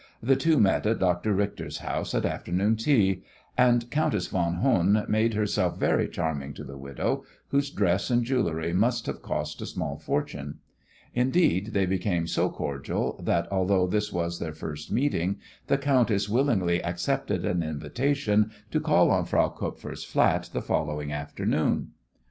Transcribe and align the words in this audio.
The 0.23 0.35
two 0.35 0.57
met 0.59 0.87
at 0.87 0.97
Dr. 0.97 1.31
Richter's 1.31 1.77
house 1.77 2.15
at 2.15 2.25
afternoon 2.25 2.75
tea, 2.75 3.21
and 3.55 3.87
Countess 3.91 4.25
von 4.25 4.55
Hohn 4.55 5.05
made 5.07 5.35
herself 5.35 5.77
very 5.77 6.07
charming 6.07 6.55
to 6.55 6.63
the 6.63 6.75
widow, 6.75 7.23
whose 7.49 7.69
dress 7.69 8.09
and 8.09 8.23
jewellery 8.23 8.73
must 8.73 9.05
have 9.05 9.21
cost 9.21 9.61
a 9.61 9.67
small 9.67 9.99
fortune. 9.99 10.57
Indeed, 11.13 11.67
they 11.73 11.85
became 11.85 12.25
so 12.25 12.49
cordial 12.49 13.21
that, 13.21 13.47
although 13.51 13.85
this 13.85 14.11
was 14.11 14.39
their 14.39 14.53
first 14.53 14.91
meeting, 14.91 15.37
the 15.67 15.77
countess 15.77 16.27
willingly 16.27 16.83
accepted 16.83 17.45
an 17.45 17.61
invitation 17.61 18.49
to 18.71 18.79
call 18.79 19.13
at 19.13 19.27
Frau 19.27 19.49
Kupfer's 19.49 20.03
flat 20.03 20.49
the 20.51 20.63
following 20.63 21.13
afternoon. 21.13 21.89